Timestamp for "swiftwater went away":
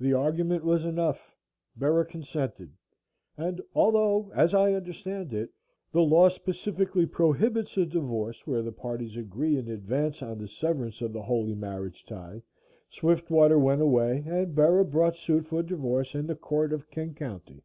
12.88-14.24